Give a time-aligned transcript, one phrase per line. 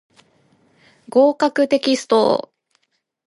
[1.09, 2.51] 合格テキスト